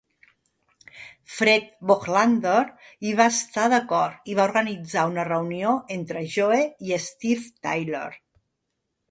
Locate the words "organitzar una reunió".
4.53-5.77